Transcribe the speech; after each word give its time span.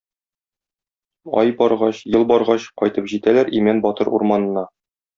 Ай 1.41 1.53
баргач, 1.59 2.01
ел 2.17 2.27
баргач, 2.33 2.67
кайтып 2.83 3.13
җитәләр 3.15 3.55
Имән 3.63 3.87
батыр 3.89 4.15
урманына. 4.21 4.69